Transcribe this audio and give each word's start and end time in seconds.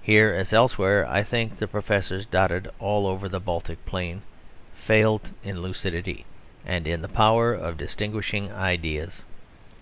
Here, 0.00 0.32
as 0.32 0.54
elsewhere, 0.54 1.06
I 1.06 1.22
think 1.22 1.58
the 1.58 1.68
professors 1.68 2.24
dotted 2.24 2.70
all 2.78 3.06
over 3.06 3.28
the 3.28 3.40
Baltic 3.40 3.84
plain 3.84 4.22
fail 4.74 5.20
in 5.44 5.60
lucidity, 5.60 6.24
and 6.64 6.86
in 6.86 7.02
the 7.02 7.08
power 7.08 7.52
of 7.52 7.76
distinguishing 7.76 8.50
ideas. 8.50 9.20